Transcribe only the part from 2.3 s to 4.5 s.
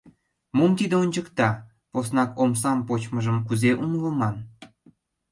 омсам почмыжым кузе умылыман?